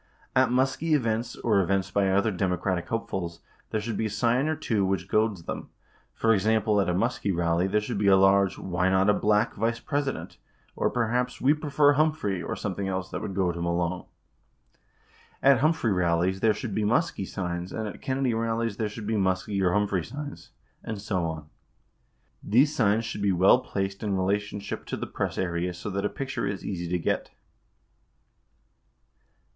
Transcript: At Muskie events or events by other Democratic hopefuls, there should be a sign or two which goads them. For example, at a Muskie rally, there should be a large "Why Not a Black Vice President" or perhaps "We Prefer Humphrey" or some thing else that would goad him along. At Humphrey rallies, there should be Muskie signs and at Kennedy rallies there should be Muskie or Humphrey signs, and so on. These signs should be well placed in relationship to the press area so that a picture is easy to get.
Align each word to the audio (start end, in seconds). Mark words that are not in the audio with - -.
At 0.35 0.49
Muskie 0.49 0.95
events 0.95 1.35
or 1.35 1.59
events 1.61 1.91
by 1.91 2.09
other 2.09 2.31
Democratic 2.31 2.87
hopefuls, 2.87 3.39
there 3.69 3.79
should 3.79 3.97
be 3.97 4.07
a 4.07 4.09
sign 4.09 4.47
or 4.47 4.55
two 4.55 4.83
which 4.83 5.07
goads 5.07 5.43
them. 5.43 5.69
For 6.15 6.33
example, 6.33 6.81
at 6.81 6.89
a 6.89 6.93
Muskie 6.95 7.31
rally, 7.37 7.67
there 7.67 7.81
should 7.81 7.99
be 7.99 8.07
a 8.07 8.15
large 8.17 8.57
"Why 8.57 8.89
Not 8.89 9.11
a 9.11 9.13
Black 9.13 9.53
Vice 9.53 9.79
President" 9.79 10.39
or 10.75 10.89
perhaps 10.89 11.39
"We 11.39 11.53
Prefer 11.53 11.93
Humphrey" 11.93 12.41
or 12.41 12.55
some 12.55 12.73
thing 12.73 12.87
else 12.87 13.11
that 13.11 13.21
would 13.21 13.35
goad 13.35 13.55
him 13.55 13.67
along. 13.67 14.05
At 15.43 15.59
Humphrey 15.59 15.91
rallies, 15.93 16.39
there 16.39 16.55
should 16.55 16.73
be 16.73 16.81
Muskie 16.83 17.27
signs 17.27 17.71
and 17.71 17.87
at 17.87 18.01
Kennedy 18.01 18.33
rallies 18.33 18.77
there 18.77 18.89
should 18.89 19.05
be 19.05 19.13
Muskie 19.17 19.61
or 19.61 19.73
Humphrey 19.73 20.03
signs, 20.03 20.49
and 20.83 20.99
so 20.99 21.25
on. 21.25 21.47
These 22.43 22.75
signs 22.75 23.05
should 23.05 23.21
be 23.21 23.31
well 23.33 23.59
placed 23.59 24.01
in 24.01 24.17
relationship 24.17 24.87
to 24.87 24.97
the 24.97 25.05
press 25.05 25.37
area 25.37 25.75
so 25.75 25.91
that 25.91 26.03
a 26.05 26.09
picture 26.09 26.47
is 26.47 26.65
easy 26.65 26.87
to 26.89 26.97
get. 26.97 27.29